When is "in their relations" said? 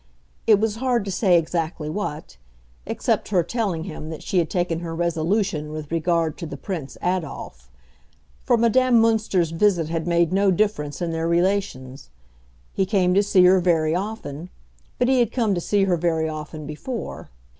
11.03-12.09